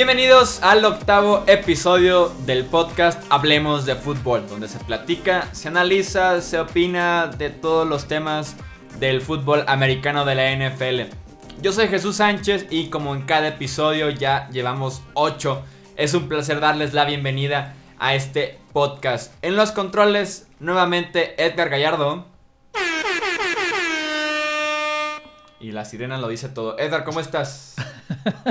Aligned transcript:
Bienvenidos 0.00 0.62
al 0.62 0.84
octavo 0.84 1.44
episodio 1.46 2.32
del 2.46 2.64
podcast 2.64 3.22
Hablemos 3.28 3.84
de 3.84 3.96
Fútbol, 3.96 4.48
donde 4.48 4.66
se 4.66 4.78
platica, 4.78 5.48
se 5.52 5.68
analiza, 5.68 6.40
se 6.40 6.58
opina 6.58 7.26
de 7.26 7.50
todos 7.50 7.86
los 7.86 8.08
temas 8.08 8.56
del 8.98 9.20
fútbol 9.20 9.62
americano 9.68 10.24
de 10.24 10.34
la 10.34 10.56
NFL. 10.56 11.14
Yo 11.60 11.72
soy 11.72 11.88
Jesús 11.88 12.16
Sánchez 12.16 12.66
y 12.70 12.88
como 12.88 13.14
en 13.14 13.22
cada 13.22 13.48
episodio 13.48 14.08
ya 14.08 14.48
llevamos 14.48 15.02
8, 15.12 15.62
es 15.96 16.14
un 16.14 16.28
placer 16.28 16.60
darles 16.60 16.94
la 16.94 17.04
bienvenida 17.04 17.74
a 17.98 18.14
este 18.14 18.58
podcast. 18.72 19.34
En 19.42 19.54
los 19.54 19.70
controles, 19.70 20.48
nuevamente 20.60 21.34
Edgar 21.44 21.68
Gallardo. 21.68 22.24
Y 25.60 25.72
la 25.72 25.84
sirena 25.84 26.16
lo 26.16 26.28
dice 26.28 26.48
todo. 26.48 26.78
Edgar, 26.78 27.04
¿cómo 27.04 27.20
estás? 27.20 27.76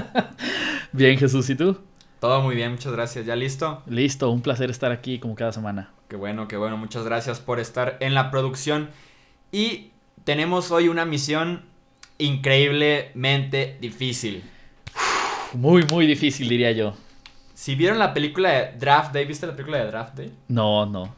Bien, 0.91 1.17
Jesús, 1.17 1.49
¿y 1.49 1.55
tú? 1.55 1.75
Todo 2.19 2.41
muy 2.41 2.55
bien, 2.55 2.71
muchas 2.73 2.91
gracias. 2.91 3.25
¿Ya 3.25 3.35
listo? 3.35 3.81
Listo, 3.87 4.29
un 4.29 4.41
placer 4.41 4.69
estar 4.69 4.91
aquí 4.91 5.19
como 5.19 5.35
cada 5.35 5.51
semana. 5.51 5.89
Qué 6.07 6.17
bueno, 6.17 6.47
qué 6.47 6.57
bueno. 6.57 6.77
Muchas 6.77 7.03
gracias 7.05 7.39
por 7.39 7.59
estar 7.59 7.97
en 8.01 8.13
la 8.13 8.29
producción. 8.29 8.89
Y 9.51 9.91
tenemos 10.23 10.69
hoy 10.69 10.87
una 10.89 11.05
misión 11.05 11.63
increíblemente 12.17 13.77
difícil. 13.79 14.43
Muy, 15.53 15.85
muy 15.89 16.05
difícil, 16.05 16.47
diría 16.47 16.73
yo. 16.73 16.93
Si 17.55 17.75
vieron 17.75 17.97
la 17.97 18.13
película 18.13 18.49
de 18.49 18.77
Draft 18.77 19.13
Day, 19.13 19.25
¿viste 19.25 19.47
la 19.47 19.53
película 19.53 19.79
de 19.79 19.85
Draft 19.87 20.15
Day? 20.15 20.33
No, 20.49 20.85
no. 20.85 21.15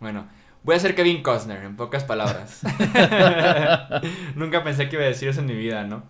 Bueno, 0.00 0.26
voy 0.62 0.76
a 0.76 0.80
ser 0.80 0.94
Kevin 0.94 1.22
Costner, 1.22 1.64
en 1.64 1.76
pocas 1.76 2.04
palabras. 2.04 2.60
Nunca 4.34 4.62
pensé 4.62 4.88
que 4.88 4.96
iba 4.96 5.04
a 5.04 5.08
decir 5.08 5.28
eso 5.28 5.40
en 5.40 5.46
mi 5.46 5.54
vida, 5.54 5.84
¿no? 5.84 6.02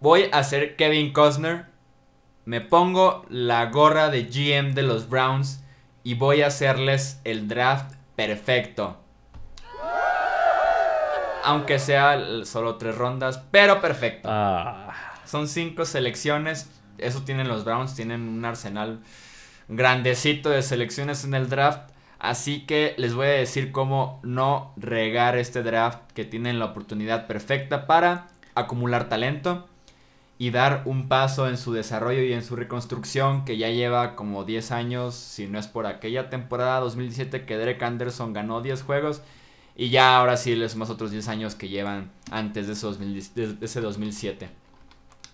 Voy 0.00 0.28
a 0.32 0.42
ser 0.42 0.76
Kevin 0.76 1.12
Costner. 1.12 1.66
Me 2.44 2.60
pongo 2.60 3.24
la 3.28 3.66
gorra 3.66 4.08
de 4.10 4.24
GM 4.24 4.74
de 4.74 4.82
los 4.82 5.08
Browns 5.08 5.62
y 6.02 6.14
voy 6.14 6.42
a 6.42 6.48
hacerles 6.48 7.20
el 7.24 7.46
draft 7.46 7.94
perfecto. 8.16 8.98
Aunque 11.44 11.78
sea 11.78 12.20
solo 12.44 12.76
tres 12.76 12.96
rondas, 12.96 13.42
pero 13.50 13.80
perfecto. 13.80 14.28
Ah, 14.30 14.92
Son 15.24 15.48
cinco 15.48 15.84
selecciones. 15.84 16.68
Eso 16.98 17.22
tienen 17.22 17.48
los 17.48 17.64
Browns. 17.64 17.94
Tienen 17.94 18.28
un 18.28 18.44
arsenal 18.44 19.00
grandecito 19.68 20.50
de 20.50 20.62
selecciones 20.62 21.24
en 21.24 21.34
el 21.34 21.48
draft. 21.48 21.91
Así 22.22 22.60
que 22.66 22.94
les 22.98 23.14
voy 23.14 23.26
a 23.26 23.30
decir 23.30 23.72
cómo 23.72 24.20
no 24.22 24.72
regar 24.76 25.36
este 25.36 25.64
draft 25.64 25.98
que 26.14 26.24
tienen 26.24 26.60
la 26.60 26.66
oportunidad 26.66 27.26
perfecta 27.26 27.88
para 27.88 28.28
acumular 28.54 29.08
talento 29.08 29.66
y 30.38 30.52
dar 30.52 30.82
un 30.84 31.08
paso 31.08 31.48
en 31.48 31.56
su 31.56 31.72
desarrollo 31.72 32.22
y 32.22 32.32
en 32.32 32.44
su 32.44 32.54
reconstrucción 32.54 33.44
que 33.44 33.56
ya 33.56 33.70
lleva 33.70 34.14
como 34.14 34.44
10 34.44 34.70
años, 34.70 35.16
si 35.16 35.48
no 35.48 35.58
es 35.58 35.66
por 35.66 35.84
aquella 35.84 36.30
temporada 36.30 36.78
2017 36.78 37.44
que 37.44 37.58
Derek 37.58 37.82
Anderson 37.82 38.32
ganó 38.32 38.60
10 38.60 38.84
juegos 38.84 39.20
y 39.74 39.90
ya 39.90 40.16
ahora 40.16 40.36
sí 40.36 40.54
les 40.54 40.76
más 40.76 40.90
otros 40.90 41.10
10 41.10 41.26
años 41.26 41.56
que 41.56 41.70
llevan 41.70 42.12
antes 42.30 42.68
de 42.68 42.74
ese, 42.74 42.86
2010 42.86 43.34
de 43.34 43.66
ese 43.66 43.80
2007. 43.80 44.48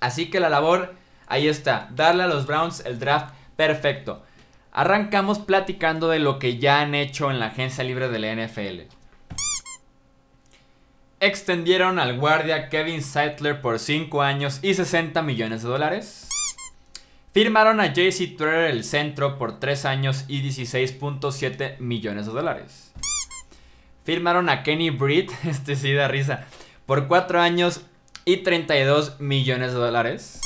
Así 0.01 0.31
que 0.31 0.41
la 0.41 0.49
labor 0.49 0.95
ahí 1.27 1.49
está, 1.49 1.91
darle 1.95 2.23
a 2.23 2.29
los 2.29 2.47
Browns 2.47 2.83
el 2.87 2.99
draft 2.99 3.35
perfecto. 3.57 4.23
Arrancamos 4.79 5.41
platicando 5.41 6.09
de 6.09 6.21
lo 6.21 6.39
que 6.39 6.59
ya 6.59 6.81
han 6.81 6.95
hecho 6.95 7.33
en 7.33 7.41
la 7.41 7.47
agencia 7.47 7.83
libre 7.83 8.09
de 8.09 8.21
la 8.21 8.33
NFL. 8.33 8.83
Extendieron 11.19 11.99
al 11.99 12.17
guardia 12.17 12.69
Kevin 12.69 13.03
Seidler 13.03 13.61
por 13.61 13.81
5 13.81 14.23
años 14.23 14.61
y 14.63 14.75
60 14.75 15.21
millones 15.23 15.65
de 15.65 15.69
dólares. 15.69 16.29
Firmaron 17.33 17.81
a 17.81 17.93
JC 17.93 18.37
Tretter 18.37 18.71
el 18.71 18.85
centro 18.85 19.37
por 19.37 19.59
3 19.59 19.85
años 19.85 20.25
y 20.29 20.49
16.7 20.49 21.81
millones 21.81 22.27
de 22.27 22.33
dólares. 22.33 22.93
Firmaron 24.05 24.49
a 24.49 24.63
Kenny 24.63 24.91
Britt, 24.91 25.33
este 25.45 25.75
sí 25.75 25.93
da 25.93 26.07
risa, 26.07 26.47
por 26.87 27.09
4 27.09 27.41
años 27.41 27.81
y 28.25 28.45
32 28.45 29.19
millones 29.19 29.73
de 29.73 29.79
dólares. 29.81 30.41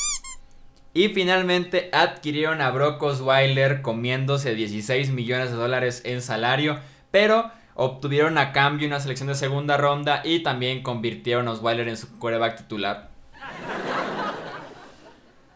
Y 0.94 1.08
finalmente 1.08 1.88
adquirieron 1.92 2.60
a 2.60 2.70
Brock 2.70 3.02
Osweiler 3.02 3.80
comiéndose 3.80 4.54
16 4.54 5.10
millones 5.10 5.50
de 5.50 5.56
dólares 5.56 6.02
en 6.04 6.20
salario, 6.20 6.78
pero 7.10 7.50
obtuvieron 7.74 8.36
a 8.36 8.52
cambio 8.52 8.86
una 8.86 9.00
selección 9.00 9.28
de 9.28 9.34
segunda 9.34 9.78
ronda 9.78 10.20
y 10.24 10.42
también 10.42 10.82
convirtieron 10.82 11.48
a 11.48 11.52
Osweiler 11.52 11.88
en 11.88 11.96
su 11.96 12.18
quarterback 12.18 12.58
titular. 12.58 13.10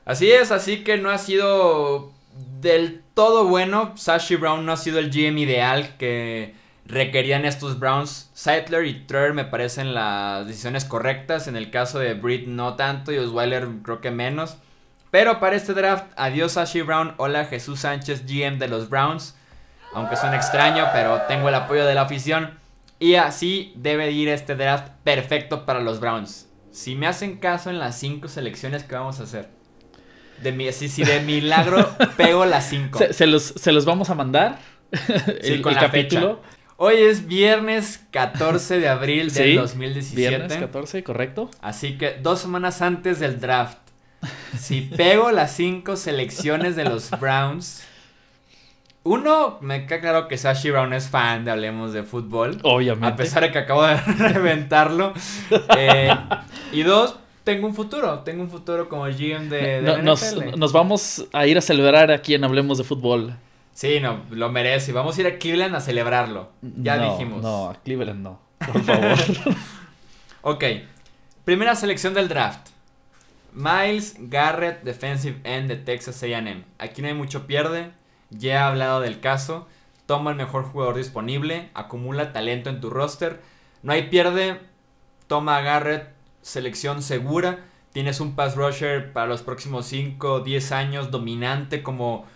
Así 0.07 0.31
es, 0.31 0.53
así 0.53 0.85
que 0.85 0.97
no 0.97 1.11
ha 1.11 1.19
sido 1.19 2.13
del 2.61 3.03
todo 3.15 3.45
bueno. 3.45 3.93
Sashi 3.97 4.37
Brown 4.37 4.65
no 4.65 4.73
ha 4.73 4.77
sido 4.77 4.99
el 4.99 5.11
GM 5.11 5.39
ideal 5.41 5.97
que 5.99 6.55
requerían 6.87 7.45
estos 7.45 7.79
Browns. 7.79 8.31
Seidler 8.33 8.87
y 8.87 9.07
Treur 9.07 9.35
me 9.35 9.45
parecen 9.45 9.95
las 9.95 10.47
decisiones 10.47 10.85
correctas. 10.85 11.49
En 11.49 11.57
el 11.57 11.71
caso 11.71 11.99
de 11.99 12.15
Britt 12.15 12.47
no 12.47 12.75
tanto 12.77 13.13
y 13.13 13.19
Osweiler 13.19 13.69
creo 13.83 14.01
que 14.01 14.11
menos. 14.11 14.59
Pero 15.11 15.41
para 15.41 15.57
este 15.57 15.73
draft, 15.75 16.07
adiós 16.17 16.53
Sashi 16.53 16.83
Brown, 16.83 17.15
hola 17.17 17.45
Jesús 17.47 17.81
Sánchez, 17.81 18.25
GM 18.27 18.59
de 18.59 18.69
los 18.69 18.89
Browns. 18.89 19.37
Aunque 19.95 20.17
suene 20.17 20.37
extraño, 20.37 20.87
pero 20.93 21.23
tengo 21.29 21.49
el 21.49 21.55
apoyo 21.55 21.87
de 21.87 21.95
la 21.95 22.03
afición. 22.03 22.59
Y 22.99 23.15
así 23.15 23.73
debe 23.77 24.11
ir 24.11 24.29
este 24.29 24.57
draft 24.57 24.89
perfecto 25.05 25.65
para 25.65 25.81
los 25.81 26.01
Browns. 26.01 26.49
Si 26.71 26.95
me 26.95 27.07
hacen 27.07 27.39
caso 27.39 27.71
en 27.71 27.79
las 27.79 27.99
5 27.99 28.29
selecciones 28.29 28.85
que 28.85 28.95
vamos 28.95 29.21
a 29.21 29.23
hacer. 29.23 29.49
De 30.43 30.53
mi, 30.53 30.71
si, 30.73 30.89
si 30.89 31.05
de 31.05 31.21
milagro 31.27 31.89
pego 32.17 32.45
las 32.45 32.69
5. 32.69 32.99
Se, 32.99 33.13
se 33.13 33.27
los, 33.27 33.43
se 33.43 33.73
los 33.73 33.85
vamos 33.85 34.11
a 34.11 34.15
mandar. 34.15 34.59
Sí, 34.93 35.53
el, 35.53 35.63
con 35.63 35.73
el 35.73 35.77
la 35.77 35.83
capítulo. 35.87 36.43
Hoy 36.77 36.97
es 36.97 37.27
viernes 37.27 38.05
14 38.11 38.81
de 38.81 38.89
abril 38.89 39.31
del 39.33 39.53
Sí, 39.53 39.55
2017. 39.55 40.29
Viernes 40.29 40.59
14, 40.59 41.03
correcto. 41.03 41.51
Así 41.63 41.97
que 41.97 42.19
dos 42.21 42.41
semanas 42.41 42.83
antes 42.83 43.19
del 43.19 43.41
draft. 43.41 43.79
Si 44.59 44.81
pego 44.83 45.31
las 45.33 45.53
cinco 45.55 45.97
selecciones 45.97 46.77
de 46.77 46.85
los 46.85 47.11
Browns. 47.21 47.83
Uno, 49.05 49.59
me 49.61 49.87
queda 49.87 50.01
claro 50.01 50.27
que 50.29 50.37
Sashi 50.37 50.71
Brown 50.71 50.93
es 50.93 51.09
fan 51.09 51.45
de 51.45 51.53
Hablemos 51.53 51.93
de 51.93 52.03
Fútbol. 52.03 52.59
Obviamente. 52.65 53.07
A 53.07 53.15
pesar 53.15 53.43
de 53.45 53.53
que 53.53 53.59
acabo 53.59 53.85
de 53.85 53.97
reventarlo. 54.19 55.13
Eh, 55.77 56.11
y 56.73 56.83
dos, 56.83 57.17
tengo 57.45 57.69
un 57.69 57.75
futuro. 57.75 58.21
Tengo 58.21 58.43
un 58.43 58.51
futuro 58.51 58.89
como 58.89 59.05
GM 59.05 59.49
de, 59.49 59.81
de 59.81 60.03
No- 60.03 60.17
nos, 60.57 60.73
vamos 60.73 61.25
a 61.33 61.47
ir 61.47 61.57
a 61.57 61.61
celebrar 61.61 62.11
aquí 62.11 62.35
en 62.35 62.43
Hablemos 62.43 62.79
de 62.79 62.85
Fútbol. 62.85 63.37
Sí, 63.73 64.01
no, 64.01 64.23
lo 64.31 64.51
merece. 64.51 64.91
Vamos 64.93 65.17
a 65.17 65.21
ir 65.21 65.27
a 65.29 65.39
Cleveland 65.39 65.77
a 65.77 65.81
celebrarlo. 65.81 66.51
Ya 66.63 66.97
No, 66.97 67.13
dijimos. 67.13 67.43
No, 67.43 67.71
a 67.71 67.75
Cleveland 67.77 68.23
no. 68.25 68.41
Por 68.59 68.83
favor. 68.83 69.15
Ok. 70.43 70.65
Primera 71.45 71.75
selección 71.77 72.15
del 72.15 72.29
draft. 72.29 72.69
Miles 73.57 74.17
Garrett, 74.19 74.83
defensive 74.83 75.41
end 75.45 75.69
de 75.69 75.77
Texas 75.77 76.23
AM. 76.23 76.65
Aquí 76.79 77.01
no 77.01 77.09
hay 77.09 77.15
mucho 77.15 77.47
pierde. 77.47 77.91
Ya 78.31 78.53
he 78.53 78.57
hablado 78.59 79.01
del 79.01 79.21
caso. 79.21 79.67
Toma 80.05 80.31
el 80.31 80.37
mejor 80.37 80.65
jugador 80.65 80.97
disponible. 80.97 81.71
Acumula 81.73 82.33
talento 82.35 82.69
en 82.69 82.81
tu 82.83 82.91
roster. 82.91 83.41
No 83.83 83.93
hay 83.95 84.09
pierde. 84.09 84.61
Toma 85.27 85.57
a 85.57 85.63
Garrett. 85.63 86.09
Selección 86.43 87.03
segura. 87.03 87.61
Tienes 87.93 88.21
un 88.21 88.35
pass 88.37 88.57
rusher 88.57 89.13
para 89.15 89.27
los 89.27 89.41
próximos 89.43 89.87
5 89.87 90.33
o 90.35 90.41
10 90.41 90.73
años 90.73 91.11
dominante 91.11 91.83
como 91.83 92.27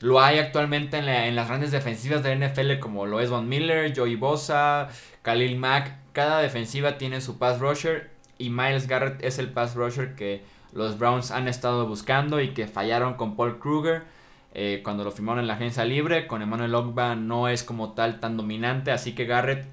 lo 0.00 0.18
hay 0.22 0.38
actualmente 0.38 0.96
en, 0.96 1.04
la- 1.04 1.26
en 1.26 1.36
las 1.36 1.46
grandes 1.48 1.72
defensivas 1.72 2.22
de 2.22 2.34
NFL 2.36 2.78
como 2.80 3.04
lo 3.04 3.20
es 3.20 3.28
Von 3.28 3.46
Miller, 3.50 3.92
Joey 3.94 4.16
Bosa, 4.16 4.88
Khalil 5.20 5.58
Mack. 5.58 5.98
Cada 6.12 6.40
defensiva 6.40 6.96
tiene 6.96 7.20
su 7.20 7.38
pass 7.38 7.58
rusher 7.60 8.10
y 8.38 8.48
Miles 8.48 8.86
Garrett 8.88 9.22
es 9.22 9.38
el 9.38 9.50
pass 9.50 9.74
rusher 9.74 10.14
que 10.14 10.42
los 10.72 10.98
Browns 10.98 11.30
han 11.30 11.48
estado 11.48 11.86
buscando 11.86 12.40
y 12.40 12.54
que 12.54 12.66
fallaron 12.66 13.14
con 13.14 13.36
Paul 13.36 13.58
Kruger 13.58 14.04
eh, 14.52 14.80
cuando 14.82 15.04
lo 15.04 15.10
firmaron 15.10 15.40
en 15.40 15.46
la 15.46 15.54
agencia 15.54 15.84
libre. 15.84 16.26
Con 16.26 16.42
Emmanuel 16.42 16.74
Ogba 16.74 17.14
no 17.14 17.48
es 17.48 17.62
como 17.62 17.92
tal 17.92 18.20
tan 18.20 18.36
dominante, 18.36 18.90
así 18.90 19.14
que 19.14 19.26
Garrett, 19.26 19.66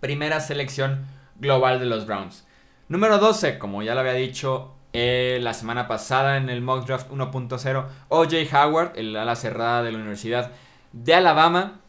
primera 0.00 0.40
selección 0.40 1.06
global 1.36 1.80
de 1.80 1.86
los 1.86 2.06
Browns. 2.06 2.46
Número 2.88 3.18
12, 3.18 3.58
como 3.58 3.82
ya 3.82 3.94
lo 3.94 4.00
había 4.00 4.12
dicho 4.12 4.74
eh, 4.92 5.38
la 5.42 5.54
semana 5.54 5.88
pasada 5.88 6.36
en 6.36 6.48
el 6.50 6.60
mock 6.60 6.86
draft 6.86 7.10
1.0, 7.10 7.86
OJ 8.08 8.54
Howard, 8.54 8.92
el 8.96 9.16
ala 9.16 9.36
cerrada 9.36 9.82
de 9.82 9.92
la 9.92 9.98
Universidad 9.98 10.52
de 10.92 11.14
Alabama. 11.14 11.80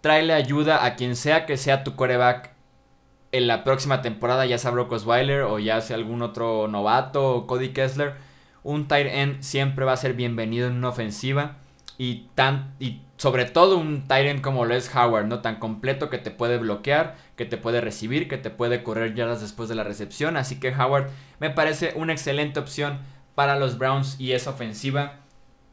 Tráele 0.00 0.32
ayuda 0.32 0.84
a 0.84 0.94
quien 0.94 1.16
sea 1.16 1.46
que 1.46 1.56
sea 1.56 1.84
tu 1.84 1.96
coreback 1.96 2.55
en 3.36 3.46
la 3.46 3.64
próxima 3.64 4.02
temporada, 4.02 4.46
ya 4.46 4.58
sea 4.58 4.70
Brock 4.70 4.92
Osweiler 4.92 5.42
o 5.42 5.58
ya 5.58 5.80
sea 5.80 5.96
algún 5.96 6.22
otro 6.22 6.68
novato 6.68 7.34
o 7.34 7.46
Cody 7.46 7.70
Kessler. 7.70 8.14
Un 8.62 8.88
tight 8.88 9.06
end 9.06 9.42
siempre 9.42 9.84
va 9.84 9.92
a 9.92 9.96
ser 9.96 10.14
bienvenido 10.14 10.66
en 10.68 10.74
una 10.74 10.88
ofensiva. 10.88 11.56
y, 11.98 12.28
tan, 12.34 12.74
y 12.78 13.00
sobre 13.16 13.46
todo 13.46 13.78
un 13.78 14.06
Tyrant 14.06 14.42
como 14.42 14.64
lo 14.66 14.74
es 14.74 14.94
Howard, 14.94 15.26
¿no? 15.26 15.40
Tan 15.40 15.56
completo 15.56 16.10
que 16.10 16.18
te 16.18 16.30
puede 16.30 16.58
bloquear, 16.58 17.16
que 17.36 17.46
te 17.46 17.56
puede 17.56 17.80
recibir, 17.80 18.28
que 18.28 18.36
te 18.36 18.50
puede 18.50 18.82
correr 18.82 19.14
yardas 19.14 19.40
después 19.40 19.68
de 19.68 19.74
la 19.74 19.84
recepción. 19.84 20.36
Así 20.36 20.60
que 20.60 20.74
Howard 20.74 21.08
me 21.40 21.50
parece 21.50 21.94
una 21.96 22.12
excelente 22.12 22.60
opción 22.60 23.00
para 23.34 23.58
los 23.58 23.78
Browns 23.78 24.20
y 24.20 24.32
esa 24.32 24.50
ofensiva 24.50 25.20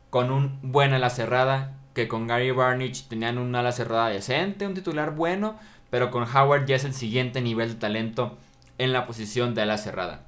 con 0.09 0.31
un 0.31 0.59
buen 0.61 0.93
ala 0.93 1.09
cerrada, 1.09 1.73
que 1.93 2.07
con 2.07 2.27
Gary 2.27 2.51
Barnage 2.51 3.03
tenían 3.09 3.37
un 3.37 3.55
ala 3.55 3.71
cerrada 3.71 4.09
decente, 4.09 4.65
un 4.65 4.73
titular 4.73 5.11
bueno, 5.11 5.59
pero 5.93 6.09
con 6.09 6.23
Howard 6.23 6.65
ya 6.65 6.75
es 6.75 6.85
el 6.85 6.93
siguiente 6.95 7.39
nivel 7.39 7.69
de 7.69 7.75
talento 7.75 8.35
en 8.79 8.93
la 8.93 9.05
posición 9.05 9.53
de 9.53 9.61
ala 9.61 9.77
cerrada. 9.77 10.25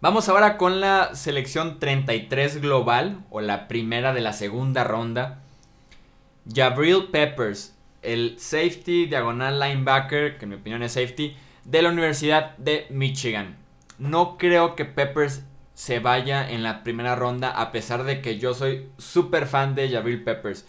Vamos 0.00 0.28
ahora 0.28 0.56
con 0.56 0.80
la 0.80 1.16
selección 1.16 1.80
33 1.80 2.60
global 2.60 3.24
o 3.30 3.40
la 3.40 3.66
primera 3.66 4.14
de 4.14 4.20
la 4.20 4.32
segunda 4.32 4.84
ronda. 4.84 5.40
Jabril 6.48 7.08
Peppers, 7.10 7.74
el 8.02 8.36
safety 8.38 9.06
diagonal 9.06 9.58
linebacker, 9.58 10.38
que 10.38 10.44
en 10.44 10.50
mi 10.50 10.54
opinión 10.54 10.84
es 10.84 10.92
safety, 10.92 11.36
de 11.64 11.82
la 11.82 11.88
Universidad 11.88 12.56
de 12.56 12.86
Michigan. 12.88 13.56
No 13.98 14.38
creo 14.38 14.76
que 14.76 14.84
Peppers 14.84 15.42
se 15.74 15.98
vaya 15.98 16.48
en 16.48 16.62
la 16.62 16.84
primera 16.84 17.16
ronda 17.16 17.50
a 17.50 17.72
pesar 17.72 18.04
de 18.04 18.20
que 18.20 18.38
yo 18.38 18.54
soy 18.54 18.86
súper 18.96 19.48
fan 19.48 19.74
de 19.74 19.90
Jabril 19.90 20.22
Peppers. 20.22 20.66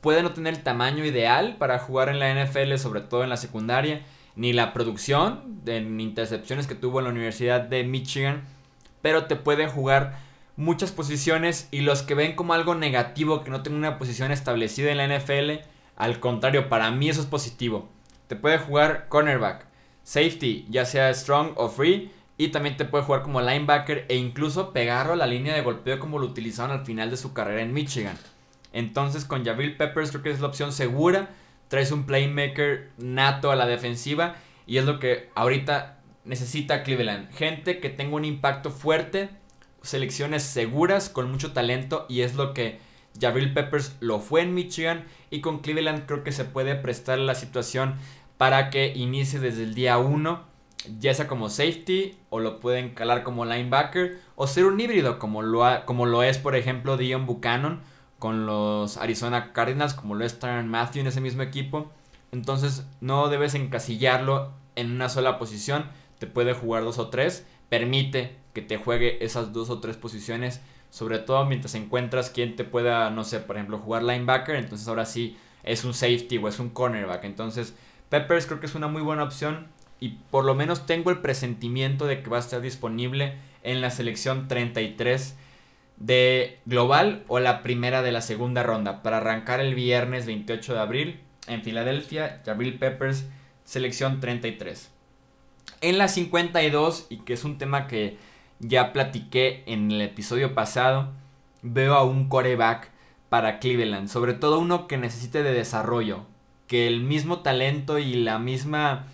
Puede 0.00 0.22
no 0.22 0.32
tener 0.32 0.54
el 0.54 0.62
tamaño 0.62 1.04
ideal 1.04 1.56
para 1.58 1.78
jugar 1.78 2.08
en 2.08 2.18
la 2.18 2.32
NFL, 2.32 2.76
sobre 2.76 3.00
todo 3.00 3.24
en 3.24 3.30
la 3.30 3.36
secundaria, 3.36 4.02
ni 4.36 4.52
la 4.52 4.72
producción 4.72 5.64
de 5.64 5.78
intercepciones 5.78 6.66
que 6.66 6.74
tuvo 6.74 7.00
en 7.00 7.06
la 7.06 7.10
Universidad 7.10 7.60
de 7.60 7.84
Michigan 7.84 8.44
pero 9.02 9.24
te 9.24 9.36
puede 9.36 9.68
jugar 9.68 10.18
muchas 10.56 10.92
posiciones 10.92 11.68
y 11.70 11.80
los 11.80 12.02
que 12.02 12.14
ven 12.14 12.34
como 12.34 12.54
algo 12.54 12.74
negativo 12.74 13.44
que 13.44 13.50
no 13.50 13.62
tenga 13.62 13.78
una 13.78 13.98
posición 13.98 14.32
establecida 14.32 14.90
en 14.90 14.98
la 14.98 15.18
NFL, 15.18 15.64
al 15.96 16.20
contrario, 16.20 16.68
para 16.68 16.90
mí 16.90 17.08
eso 17.08 17.20
es 17.20 17.26
positivo. 17.26 17.88
Te 18.26 18.36
puede 18.36 18.58
jugar 18.58 19.06
cornerback, 19.08 19.66
safety, 20.02 20.66
ya 20.68 20.84
sea 20.84 21.12
strong 21.14 21.52
o 21.56 21.68
free, 21.68 22.10
y 22.36 22.48
también 22.48 22.76
te 22.76 22.84
puede 22.84 23.04
jugar 23.04 23.22
como 23.22 23.40
linebacker 23.40 24.06
e 24.08 24.16
incluso 24.16 24.72
pegarlo 24.72 25.12
a 25.12 25.16
la 25.16 25.26
línea 25.26 25.54
de 25.54 25.62
golpeo 25.62 25.98
como 25.98 26.18
lo 26.18 26.26
utilizaron 26.26 26.76
al 26.76 26.86
final 26.86 27.10
de 27.10 27.16
su 27.16 27.32
carrera 27.32 27.62
en 27.62 27.72
Michigan. 27.72 28.16
Entonces 28.72 29.24
con 29.24 29.44
Jabril 29.44 29.76
Peppers 29.76 30.10
creo 30.10 30.22
que 30.22 30.30
es 30.30 30.40
la 30.40 30.48
opción 30.48 30.72
segura. 30.72 31.30
Traes 31.68 31.92
un 31.92 32.04
playmaker 32.04 32.90
nato 32.96 33.50
a 33.50 33.56
la 33.56 33.66
defensiva 33.66 34.36
y 34.66 34.78
es 34.78 34.84
lo 34.84 34.98
que 34.98 35.30
ahorita 35.34 35.98
necesita 36.24 36.82
Cleveland. 36.82 37.32
Gente 37.32 37.80
que 37.80 37.90
tenga 37.90 38.16
un 38.16 38.24
impacto 38.24 38.70
fuerte, 38.70 39.30
selecciones 39.82 40.42
seguras, 40.42 41.08
con 41.08 41.30
mucho 41.30 41.52
talento 41.52 42.06
y 42.08 42.20
es 42.20 42.34
lo 42.34 42.54
que 42.54 42.78
Jabril 43.20 43.52
Peppers 43.52 43.96
lo 44.00 44.20
fue 44.20 44.42
en 44.42 44.54
Michigan 44.54 45.06
y 45.30 45.40
con 45.40 45.60
Cleveland 45.60 46.06
creo 46.06 46.22
que 46.22 46.32
se 46.32 46.44
puede 46.44 46.74
prestar 46.74 47.18
la 47.18 47.34
situación 47.34 47.96
para 48.36 48.70
que 48.70 48.92
inicie 48.94 49.40
desde 49.40 49.64
el 49.64 49.74
día 49.74 49.98
1, 49.98 50.44
ya 51.00 51.12
sea 51.14 51.26
como 51.26 51.48
safety 51.48 52.16
o 52.30 52.38
lo 52.38 52.60
pueden 52.60 52.90
calar 52.90 53.24
como 53.24 53.44
linebacker 53.44 54.18
o 54.36 54.46
ser 54.46 54.66
un 54.66 54.80
híbrido 54.80 55.18
como 55.18 55.42
lo, 55.42 55.64
como 55.86 56.06
lo 56.06 56.22
es 56.22 56.38
por 56.38 56.54
ejemplo 56.54 56.96
Dion 56.96 57.26
Buchanan 57.26 57.82
con 58.18 58.46
los 58.46 58.96
Arizona 58.96 59.52
Cardinals 59.52 59.94
como 59.94 60.14
lo 60.14 60.24
es 60.24 60.38
Tyron 60.38 60.68
Matthew 60.68 61.02
en 61.02 61.06
ese 61.08 61.20
mismo 61.20 61.42
equipo. 61.42 61.90
Entonces 62.32 62.86
no 63.00 63.28
debes 63.28 63.54
encasillarlo 63.54 64.52
en 64.76 64.92
una 64.92 65.08
sola 65.08 65.38
posición, 65.38 65.86
te 66.18 66.26
puede 66.26 66.52
jugar 66.52 66.84
dos 66.84 66.98
o 66.98 67.08
tres, 67.08 67.46
permite 67.68 68.36
que 68.52 68.62
te 68.62 68.76
juegue 68.76 69.24
esas 69.24 69.52
dos 69.52 69.70
o 69.70 69.80
tres 69.80 69.96
posiciones, 69.96 70.60
sobre 70.90 71.18
todo 71.18 71.44
mientras 71.46 71.74
encuentras 71.74 72.30
quien 72.30 72.56
te 72.56 72.64
pueda, 72.64 73.10
no 73.10 73.24
sé, 73.24 73.40
por 73.40 73.56
ejemplo, 73.56 73.78
jugar 73.78 74.02
linebacker, 74.02 74.56
entonces 74.56 74.86
ahora 74.88 75.06
sí 75.06 75.36
es 75.62 75.84
un 75.84 75.94
safety 75.94 76.38
o 76.38 76.48
es 76.48 76.58
un 76.58 76.70
cornerback. 76.70 77.24
Entonces, 77.24 77.74
Peppers 78.08 78.46
creo 78.46 78.60
que 78.60 78.66
es 78.66 78.74
una 78.74 78.88
muy 78.88 79.02
buena 79.02 79.22
opción 79.22 79.68
y 80.00 80.10
por 80.30 80.44
lo 80.44 80.54
menos 80.54 80.86
tengo 80.86 81.10
el 81.10 81.18
presentimiento 81.18 82.06
de 82.06 82.22
que 82.22 82.30
va 82.30 82.36
a 82.36 82.40
estar 82.40 82.60
disponible 82.60 83.34
en 83.62 83.80
la 83.80 83.90
selección 83.90 84.48
33 84.48 85.36
de 85.98 86.58
global 86.64 87.24
o 87.28 87.40
la 87.40 87.62
primera 87.62 88.02
de 88.02 88.12
la 88.12 88.20
segunda 88.20 88.62
ronda 88.62 89.02
para 89.02 89.18
arrancar 89.18 89.60
el 89.60 89.74
viernes 89.74 90.26
28 90.26 90.74
de 90.74 90.80
abril 90.80 91.20
en 91.46 91.62
Filadelfia, 91.62 92.42
Jabril 92.44 92.78
Peppers, 92.78 93.26
selección 93.64 94.20
33. 94.20 94.90
En 95.80 95.98
la 95.98 96.08
52, 96.08 97.06
y 97.10 97.18
que 97.18 97.34
es 97.34 97.44
un 97.44 97.58
tema 97.58 97.86
que 97.86 98.16
ya 98.60 98.92
platiqué 98.92 99.62
en 99.66 99.90
el 99.90 100.00
episodio 100.00 100.54
pasado, 100.54 101.10
veo 101.62 101.94
a 101.94 102.04
un 102.04 102.28
coreback 102.28 102.90
para 103.28 103.58
Cleveland, 103.58 104.08
sobre 104.08 104.34
todo 104.34 104.58
uno 104.58 104.86
que 104.86 104.96
necesite 104.96 105.42
de 105.42 105.52
desarrollo, 105.52 106.24
que 106.66 106.86
el 106.86 107.00
mismo 107.00 107.40
talento 107.40 107.98
y 107.98 108.14
la 108.14 108.38
misma 108.38 109.06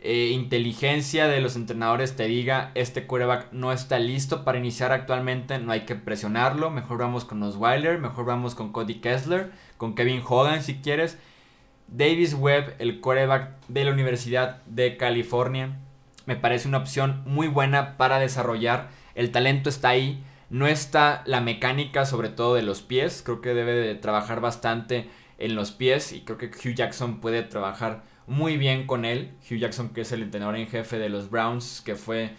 eh, 0.00 0.30
inteligencia 0.32 1.26
de 1.26 1.40
los 1.40 1.56
entrenadores 1.56 2.14
te 2.14 2.26
diga, 2.28 2.70
este 2.76 3.06
coreback 3.06 3.52
no 3.52 3.72
está 3.72 3.98
listo 3.98 4.44
para 4.44 4.58
iniciar 4.58 4.92
actualmente, 4.92 5.58
no 5.58 5.72
hay 5.72 5.80
que 5.80 5.96
presionarlo, 5.96 6.70
mejor 6.70 6.98
vamos 6.98 7.24
con 7.24 7.40
los 7.40 7.56
Wilder, 7.56 7.98
mejor 7.98 8.24
vamos 8.24 8.54
con 8.54 8.70
Cody 8.70 9.00
Kessler, 9.00 9.50
con 9.76 9.94
Kevin 9.96 10.22
Hogan 10.26 10.62
si 10.62 10.76
quieres. 10.76 11.18
Davis 11.88 12.34
Webb, 12.34 12.76
el 12.78 13.00
coreback 13.00 13.56
de 13.66 13.84
la 13.84 13.92
Universidad 13.92 14.62
de 14.66 14.96
California, 14.96 15.78
me 16.26 16.36
parece 16.36 16.68
una 16.68 16.78
opción 16.78 17.22
muy 17.26 17.48
buena 17.48 17.96
para 17.96 18.20
desarrollar. 18.20 18.90
El 19.14 19.32
talento 19.32 19.68
está 19.68 19.88
ahí, 19.88 20.22
no 20.48 20.68
está 20.68 21.22
la 21.26 21.40
mecánica 21.40 22.06
sobre 22.06 22.28
todo 22.28 22.54
de 22.54 22.62
los 22.62 22.82
pies, 22.82 23.22
creo 23.24 23.40
que 23.40 23.54
debe 23.54 23.72
de 23.72 23.94
trabajar 23.96 24.40
bastante 24.40 25.08
en 25.38 25.56
los 25.56 25.72
pies 25.72 26.12
y 26.12 26.20
creo 26.20 26.38
que 26.38 26.46
Hugh 26.46 26.74
Jackson 26.74 27.20
puede 27.20 27.42
trabajar 27.42 28.02
muy 28.28 28.56
bien 28.56 28.86
con 28.86 29.04
él. 29.04 29.32
Hugh 29.50 29.58
Jackson 29.58 29.88
que 29.90 30.02
es 30.02 30.12
el 30.12 30.22
entrenador 30.22 30.56
en 30.56 30.68
jefe 30.68 30.98
de 30.98 31.08
los 31.08 31.30
Browns, 31.30 31.82
que 31.84 31.96
fue 31.96 32.30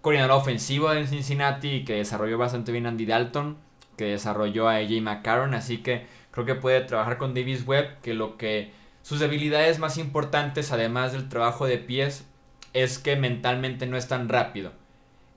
coordinador 0.00 0.32
ofensivo 0.38 0.92
en 0.92 1.06
Cincinnati 1.06 1.68
y 1.68 1.84
que 1.84 1.94
desarrolló 1.94 2.36
bastante 2.38 2.72
bien 2.72 2.86
Andy 2.86 3.06
Dalton, 3.06 3.56
que 3.96 4.06
desarrolló 4.06 4.68
a 4.68 4.76
AJ 4.76 5.00
McCarron, 5.00 5.54
así 5.54 5.78
que 5.78 6.06
creo 6.30 6.44
que 6.44 6.54
puede 6.54 6.80
trabajar 6.80 7.16
con 7.16 7.32
Davis 7.32 7.66
Webb, 7.66 8.00
que 8.02 8.14
lo 8.14 8.36
que 8.36 8.72
sus 9.02 9.20
debilidades 9.20 9.78
más 9.78 9.98
importantes, 9.98 10.72
además 10.72 11.12
del 11.12 11.28
trabajo 11.28 11.66
de 11.66 11.78
pies, 11.78 12.26
es 12.72 12.98
que 12.98 13.16
mentalmente 13.16 13.86
no 13.86 13.96
es 13.96 14.08
tan 14.08 14.28
rápido. 14.28 14.72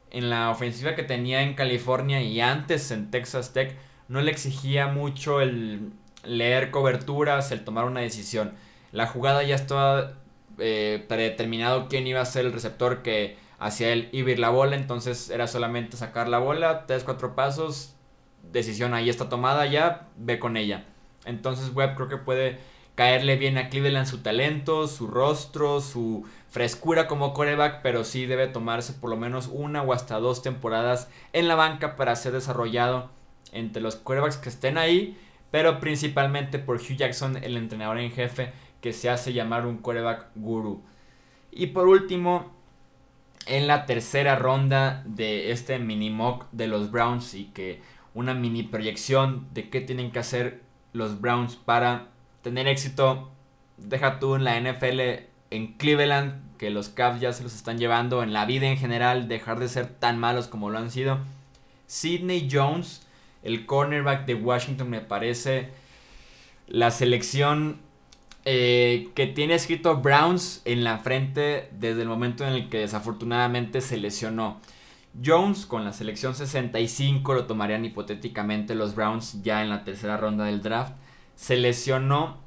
En 0.09 0.29
la 0.29 0.49
ofensiva 0.49 0.95
que 0.95 1.03
tenía 1.03 1.43
en 1.43 1.53
California 1.53 2.21
y 2.21 2.39
antes 2.41 2.91
en 2.91 3.11
Texas 3.11 3.53
Tech, 3.53 3.75
no 4.07 4.21
le 4.21 4.31
exigía 4.31 4.87
mucho 4.87 5.41
el 5.41 5.91
leer 6.23 6.71
coberturas, 6.71 7.51
el 7.51 7.63
tomar 7.63 7.85
una 7.85 8.01
decisión. 8.01 8.53
La 8.91 9.07
jugada 9.07 9.43
ya 9.43 9.55
estaba 9.55 10.13
eh, 10.59 11.05
predeterminado 11.07 11.87
quién 11.87 12.07
iba 12.07 12.21
a 12.21 12.25
ser 12.25 12.45
el 12.45 12.53
receptor 12.53 13.01
que 13.03 13.37
hacia 13.59 13.91
él 13.91 14.09
iba 14.11 14.29
a 14.29 14.31
ir 14.31 14.39
la 14.39 14.49
bola, 14.49 14.75
entonces 14.75 15.29
era 15.29 15.47
solamente 15.47 15.97
sacar 15.97 16.27
la 16.27 16.39
bola, 16.39 16.85
tres, 16.85 17.03
cuatro 17.03 17.35
pasos, 17.35 17.95
decisión 18.51 18.93
ahí 18.93 19.09
está 19.09 19.29
tomada 19.29 19.65
ya, 19.65 20.07
ve 20.15 20.39
con 20.39 20.57
ella. 20.57 20.85
Entonces 21.25 21.73
Webb 21.73 21.95
creo 21.95 22.07
que 22.07 22.17
puede 22.17 22.59
caerle 22.95 23.35
bien 23.35 23.59
a 23.59 23.69
Cleveland 23.69 24.07
su 24.07 24.19
talento, 24.19 24.87
su 24.87 25.07
rostro, 25.07 25.81
su 25.81 26.25
frescura 26.49 27.07
como 27.07 27.33
coreback, 27.33 27.81
pero 27.83 28.03
sí 28.03 28.25
debe 28.25 28.47
tomarse 28.47 28.93
por 28.93 29.11
lo 29.11 29.17
menos 29.17 29.49
una 29.51 29.83
o 29.83 29.93
hasta 29.93 30.19
dos 30.19 30.41
temporadas 30.41 31.09
en 31.33 31.47
la 31.47 31.53
banca 31.53 31.95
para 31.95 32.15
ser 32.15 32.33
desarrollado 32.33 33.11
entre 33.51 33.81
los 33.81 33.95
corebacks 33.97 34.37
que 34.37 34.49
estén 34.49 34.79
ahí, 34.79 35.15
pero 35.51 35.79
principalmente 35.79 36.57
por 36.57 36.77
Hugh 36.77 36.97
Jackson, 36.97 37.37
el 37.37 37.57
entrenador 37.57 37.99
en 37.99 38.11
jefe, 38.11 38.51
que 38.81 38.93
se 38.93 39.09
hace 39.09 39.33
llamar 39.33 39.65
un 39.65 39.77
coreback 39.77 40.27
guru. 40.35 40.81
Y 41.51 41.67
por 41.67 41.87
último, 41.87 42.51
en 43.45 43.67
la 43.67 43.85
tercera 43.85 44.35
ronda 44.35 45.03
de 45.05 45.51
este 45.51 45.79
mini 45.79 46.09
mock 46.09 46.45
de 46.51 46.67
los 46.67 46.91
Browns 46.91 47.33
y 47.33 47.45
que 47.45 47.81
una 48.13 48.33
mini 48.33 48.63
proyección 48.63 49.47
de 49.53 49.69
qué 49.69 49.81
tienen 49.81 50.11
que 50.11 50.19
hacer 50.19 50.61
los 50.93 51.21
Browns 51.21 51.55
para 51.55 52.07
tener 52.41 52.67
éxito, 52.67 53.29
deja 53.77 54.19
tú 54.19 54.35
en 54.35 54.43
la 54.43 54.59
NFL 54.59 54.99
en 55.51 55.73
Cleveland, 55.77 56.57
que 56.57 56.69
los 56.69 56.89
Cavs 56.89 57.21
ya 57.21 57.31
se 57.33 57.43
los 57.43 57.55
están 57.55 57.77
llevando, 57.77 58.23
en 58.23 58.33
la 58.33 58.45
vida 58.45 58.67
en 58.67 58.77
general, 58.77 59.27
dejar 59.27 59.59
de 59.59 59.69
ser 59.69 59.87
tan 59.87 60.19
malos 60.19 60.47
como 60.47 60.69
lo 60.69 60.77
han 60.77 60.91
sido. 60.91 61.19
Sidney 61.85 62.49
Jones, 62.51 63.05
el 63.43 63.65
cornerback 63.65 64.25
de 64.25 64.35
Washington, 64.35 64.89
me 64.89 65.01
parece 65.01 65.69
la 66.67 66.91
selección 66.91 67.79
eh, 68.49 69.09
que 69.13 69.27
tiene 69.27 69.55
escrito 69.55 69.97
Browns 69.97 70.61
en 70.63 70.85
la 70.85 70.99
frente 70.99 71.67
desde 71.73 72.03
el 72.03 72.07
momento 72.07 72.47
en 72.47 72.53
el 72.53 72.69
que 72.69 72.77
desafortunadamente 72.77 73.81
se 73.81 73.97
lesionó. 73.97 74.61
Jones 75.21 75.65
con 75.65 75.83
la 75.83 75.91
selección 75.91 76.33
65 76.33 77.33
lo 77.33 77.45
tomarían 77.45 77.83
hipotéticamente 77.83 78.73
los 78.73 78.95
Browns 78.95 79.43
ya 79.43 79.63
en 79.63 79.69
la 79.69 79.83
tercera 79.83 80.15
ronda 80.15 80.45
del 80.45 80.61
draft. 80.61 80.93
Se 81.35 81.57
lesionó 81.57 82.37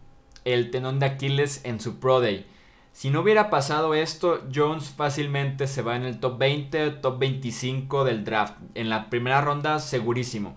el 0.46 0.70
tenón 0.70 1.00
de 1.00 1.04
Aquiles 1.04 1.60
en 1.64 1.80
su 1.80 2.00
Pro 2.00 2.22
Day. 2.22 2.46
Si 2.94 3.10
no 3.10 3.20
hubiera 3.20 3.50
pasado 3.50 3.92
esto, 3.92 4.42
Jones 4.54 4.88
fácilmente 4.88 5.66
se 5.66 5.82
va 5.82 5.96
en 5.96 6.04
el 6.04 6.18
top 6.18 6.38
20, 6.38 6.92
top 6.92 7.18
25 7.18 8.04
del 8.04 8.24
draft. 8.24 8.54
En 8.74 8.88
la 8.88 9.10
primera 9.10 9.42
ronda, 9.42 9.78
segurísimo. 9.78 10.56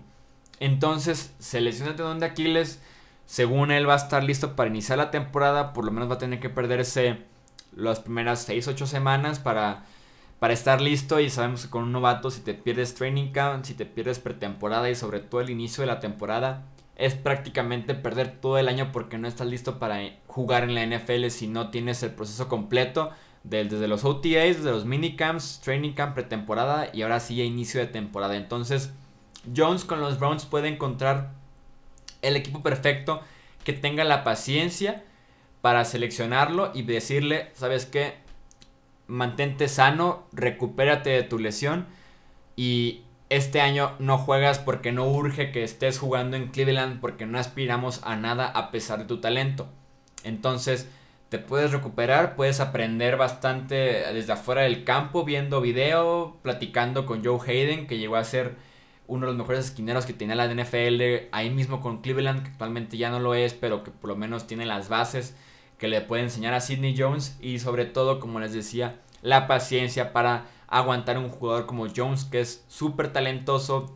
Entonces 0.58 1.34
se 1.38 1.60
lesiona 1.60 1.90
el 1.90 1.96
tendón 1.98 2.20
de 2.20 2.24
Aquiles. 2.24 2.80
Según 3.26 3.70
él 3.70 3.88
va 3.88 3.94
a 3.94 3.96
estar 3.96 4.22
listo 4.22 4.54
para 4.54 4.70
iniciar 4.70 4.98
la 4.98 5.10
temporada, 5.10 5.72
por 5.72 5.84
lo 5.84 5.90
menos 5.90 6.10
va 6.10 6.14
a 6.14 6.18
tener 6.18 6.40
que 6.40 6.50
perderse 6.50 7.18
las 7.74 8.00
primeras 8.00 8.48
6-8 8.48 8.86
semanas 8.86 9.38
para, 9.38 9.84
para 10.38 10.52
estar 10.52 10.80
listo. 10.80 11.20
Y 11.20 11.30
sabemos 11.30 11.64
que 11.64 11.70
con 11.70 11.84
un 11.84 11.92
novato, 11.92 12.30
si 12.30 12.40
te 12.40 12.54
pierdes 12.54 12.94
training 12.94 13.32
camp, 13.32 13.64
si 13.64 13.74
te 13.74 13.86
pierdes 13.86 14.18
pretemporada 14.18 14.90
y 14.90 14.94
sobre 14.94 15.20
todo 15.20 15.40
el 15.40 15.50
inicio 15.50 15.82
de 15.82 15.86
la 15.86 16.00
temporada, 16.00 16.64
es 16.96 17.14
prácticamente 17.14 17.94
perder 17.94 18.40
todo 18.40 18.58
el 18.58 18.68
año 18.68 18.92
porque 18.92 19.18
no 19.18 19.26
estás 19.26 19.48
listo 19.48 19.78
para 19.78 20.00
jugar 20.26 20.64
en 20.64 20.74
la 20.74 20.86
NFL 20.86 21.28
si 21.28 21.48
no 21.48 21.70
tienes 21.70 22.02
el 22.02 22.10
proceso 22.10 22.48
completo 22.48 23.10
desde 23.42 23.88
los 23.88 24.04
OTAs, 24.04 24.58
desde 24.58 24.70
los 24.70 24.86
minicamps, 24.86 25.60
training 25.62 25.92
camp, 25.92 26.14
pretemporada 26.14 26.88
y 26.92 27.02
ahora 27.02 27.20
sí 27.20 27.42
inicio 27.42 27.80
de 27.80 27.86
temporada. 27.86 28.36
Entonces, 28.36 28.92
Jones 29.54 29.84
con 29.84 30.00
los 30.00 30.18
Browns 30.18 30.46
puede 30.46 30.68
encontrar 30.68 31.32
el 32.24 32.36
equipo 32.36 32.62
perfecto 32.62 33.20
que 33.64 33.72
tenga 33.72 34.04
la 34.04 34.24
paciencia 34.24 35.04
para 35.60 35.84
seleccionarlo 35.84 36.70
y 36.74 36.82
decirle, 36.82 37.50
¿sabes 37.54 37.86
qué? 37.86 38.14
Mantente 39.06 39.68
sano, 39.68 40.26
recupérate 40.32 41.10
de 41.10 41.22
tu 41.22 41.38
lesión 41.38 41.86
y 42.56 43.02
este 43.30 43.60
año 43.60 43.94
no 43.98 44.18
juegas 44.18 44.58
porque 44.58 44.92
no 44.92 45.06
urge 45.06 45.50
que 45.50 45.64
estés 45.64 45.98
jugando 45.98 46.36
en 46.36 46.48
Cleveland 46.48 47.00
porque 47.00 47.26
no 47.26 47.38
aspiramos 47.38 48.00
a 48.04 48.16
nada 48.16 48.46
a 48.46 48.70
pesar 48.70 48.98
de 49.00 49.04
tu 49.06 49.20
talento. 49.20 49.68
Entonces, 50.22 50.88
te 51.28 51.38
puedes 51.38 51.72
recuperar, 51.72 52.36
puedes 52.36 52.60
aprender 52.60 53.16
bastante 53.16 53.74
desde 54.12 54.32
afuera 54.32 54.62
del 54.62 54.84
campo, 54.84 55.24
viendo 55.24 55.60
video, 55.60 56.36
platicando 56.42 57.06
con 57.06 57.24
Joe 57.24 57.40
Hayden, 57.44 57.86
que 57.86 57.98
llegó 57.98 58.16
a 58.16 58.24
ser 58.24 58.54
uno 59.06 59.26
de 59.26 59.32
los 59.32 59.38
mejores 59.38 59.66
esquineros 59.66 60.06
que 60.06 60.12
tenía 60.12 60.34
la 60.34 60.46
NFL, 60.46 61.28
ahí 61.32 61.50
mismo 61.50 61.80
con 61.80 62.00
Cleveland, 62.00 62.42
que 62.42 62.50
actualmente 62.50 62.96
ya 62.96 63.10
no 63.10 63.20
lo 63.20 63.34
es, 63.34 63.54
pero 63.54 63.84
que 63.84 63.90
por 63.90 64.08
lo 64.08 64.16
menos 64.16 64.46
tiene 64.46 64.66
las 64.66 64.88
bases 64.88 65.36
que 65.78 65.88
le 65.88 66.00
puede 66.00 66.22
enseñar 66.22 66.54
a 66.54 66.60
Sidney 66.60 66.94
Jones. 66.96 67.36
Y 67.40 67.58
sobre 67.58 67.84
todo, 67.84 68.20
como 68.20 68.40
les 68.40 68.52
decía, 68.52 69.00
la 69.22 69.46
paciencia 69.46 70.12
para 70.12 70.46
aguantar 70.68 71.18
un 71.18 71.28
jugador 71.28 71.66
como 71.66 71.86
Jones, 71.94 72.24
que 72.24 72.40
es 72.40 72.64
súper 72.68 73.12
talentoso, 73.12 73.94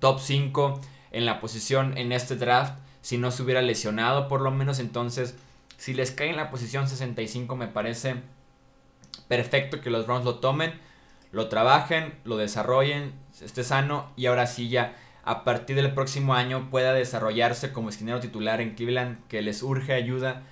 top 0.00 0.20
5 0.20 0.80
en 1.12 1.26
la 1.26 1.40
posición 1.40 1.96
en 1.96 2.12
este 2.12 2.36
draft, 2.36 2.74
si 3.00 3.18
no 3.18 3.30
se 3.30 3.42
hubiera 3.42 3.62
lesionado 3.62 4.28
por 4.28 4.40
lo 4.40 4.50
menos, 4.50 4.78
entonces 4.80 5.36
si 5.76 5.94
les 5.94 6.10
cae 6.10 6.30
en 6.30 6.36
la 6.36 6.50
posición 6.50 6.88
65 6.88 7.54
me 7.56 7.68
parece 7.68 8.16
perfecto 9.28 9.80
que 9.80 9.90
los 9.90 10.06
Browns 10.06 10.24
lo 10.24 10.36
tomen, 10.36 10.72
lo 11.34 11.48
trabajen, 11.48 12.14
lo 12.24 12.36
desarrollen, 12.36 13.12
esté 13.42 13.64
sano 13.64 14.12
y 14.16 14.26
ahora 14.26 14.46
sí 14.46 14.68
ya 14.68 14.94
a 15.24 15.42
partir 15.42 15.74
del 15.74 15.92
próximo 15.92 16.34
año 16.34 16.70
pueda 16.70 16.94
desarrollarse 16.94 17.72
como 17.72 17.88
esquinero 17.88 18.20
titular 18.20 18.60
en 18.60 18.74
Cleveland, 18.74 19.26
que 19.26 19.42
les 19.42 19.62
urge 19.62 19.94
ayuda 19.94 20.44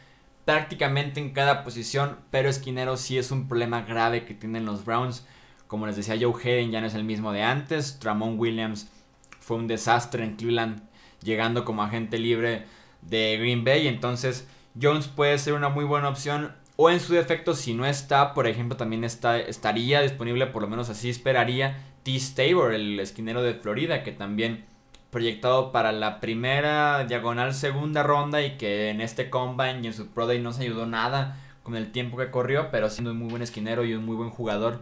prácticamente 0.45 1.21
en 1.21 1.31
cada 1.31 1.63
posición, 1.63 2.19
pero 2.33 2.49
esquinero 2.49 2.97
sí 2.97 3.17
es 3.17 3.31
un 3.31 3.47
problema 3.47 3.83
grave 3.83 4.25
que 4.25 4.35
tienen 4.35 4.67
los 4.67 4.85
Browns. 4.85 5.25
Como 5.69 5.87
les 5.87 5.95
decía 5.95 6.19
Joe 6.21 6.35
Hayden 6.43 6.73
ya 6.73 6.81
no 6.81 6.89
es 6.89 6.95
el 6.95 7.05
mismo 7.05 7.31
de 7.33 7.43
antes, 7.43 8.01
Tramon 8.01 8.37
Williams 8.37 8.91
fue 9.39 9.59
un 9.59 9.69
desastre 9.69 10.25
en 10.25 10.35
Cleveland 10.35 10.83
llegando 11.23 11.65
como 11.65 11.85
agente 11.85 12.19
libre 12.19 12.67
de 13.03 13.39
Green 13.39 13.65
Bay, 13.65 13.87
entonces 13.87 14.49
Jones 14.81 15.07
puede 15.07 15.39
ser 15.39 15.53
una 15.55 15.69
muy 15.69 15.85
buena 15.85 16.09
opción. 16.09 16.55
O 16.77 16.91
en 16.91 17.01
su 17.01 17.13
defecto, 17.13 17.55
si 17.55 17.75
no 17.75 17.85
está, 17.85 18.35
por 18.35 18.47
ejemplo, 18.47 18.77
también 18.77 19.05
está, 19.05 19.39
estaría 19.39 20.01
disponible, 20.01 20.47
por 20.47 20.63
lo 20.63 20.69
menos 20.69 20.89
así 20.89 21.11
esperaría, 21.11 21.79
T. 22.03 22.19
Stabor, 22.19 22.73
el 22.73 22.99
esquinero 22.99 23.43
de 23.43 23.55
Florida, 23.55 24.03
que 24.03 24.13
también 24.13 24.65
proyectado 25.11 25.73
para 25.73 25.93
la 25.93 26.21
primera 26.21 27.05
diagonal 27.05 27.53
segunda 27.53 28.03
ronda 28.03 28.43
y 28.43 28.57
que 28.57 28.89
en 28.89 29.03
este 29.03 29.29
combine 29.29 29.81
y 29.83 29.87
en 29.89 29.93
su 29.93 30.09
Pro 30.09 30.27
Day 30.27 30.41
no 30.41 30.55
se 30.55 30.63
ayudó 30.63 30.87
nada 30.87 31.37
con 31.63 31.77
el 31.77 31.93
tiempo 31.93 32.17
que 32.17 32.31
corrió, 32.31 32.71
pero 32.71 32.89
siendo 32.89 33.11
un 33.11 33.19
muy 33.19 33.29
buen 33.29 33.43
esquinero 33.43 33.85
y 33.85 33.93
un 33.93 34.07
muy 34.07 34.17
buen 34.17 34.31
jugador 34.31 34.81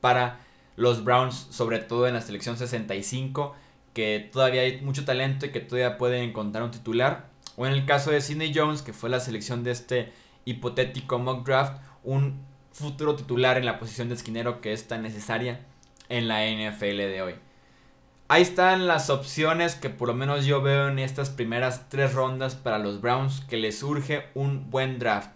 para 0.00 0.38
los 0.76 1.02
Browns, 1.02 1.48
sobre 1.50 1.80
todo 1.80 2.06
en 2.06 2.14
la 2.14 2.20
selección 2.20 2.56
65, 2.56 3.54
que 3.92 4.30
todavía 4.32 4.62
hay 4.62 4.80
mucho 4.80 5.04
talento 5.04 5.46
y 5.46 5.50
que 5.50 5.60
todavía 5.60 5.98
pueden 5.98 6.22
encontrar 6.22 6.62
un 6.62 6.70
titular. 6.70 7.26
O 7.56 7.66
en 7.66 7.72
el 7.72 7.84
caso 7.84 8.10
de 8.10 8.20
Sidney 8.20 8.52
Jones, 8.54 8.82
que 8.82 8.92
fue 8.92 9.10
la 9.10 9.20
selección 9.20 9.64
de 9.64 9.72
este 9.72 10.12
hipotético 10.44 11.18
mock 11.18 11.46
draft, 11.46 11.80
un 12.02 12.44
futuro 12.72 13.16
titular 13.16 13.56
en 13.56 13.66
la 13.66 13.78
posición 13.78 14.08
de 14.08 14.14
esquinero 14.14 14.60
que 14.60 14.72
es 14.72 14.88
tan 14.88 15.02
necesaria 15.02 15.60
en 16.08 16.28
la 16.28 16.44
NFL 16.44 16.96
de 16.96 17.22
hoy. 17.22 17.34
Ahí 18.26 18.42
están 18.42 18.86
las 18.86 19.10
opciones 19.10 19.74
que 19.74 19.90
por 19.90 20.08
lo 20.08 20.14
menos 20.14 20.46
yo 20.46 20.62
veo 20.62 20.88
en 20.88 20.98
estas 20.98 21.30
primeras 21.30 21.88
tres 21.88 22.14
rondas 22.14 22.54
para 22.54 22.78
los 22.78 23.00
Browns 23.00 23.42
que 23.48 23.56
les 23.56 23.82
urge 23.82 24.24
un 24.34 24.70
buen 24.70 24.98
draft. 24.98 25.30